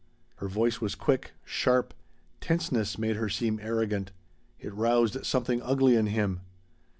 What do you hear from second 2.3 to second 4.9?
tenseness made her seem arrogant. It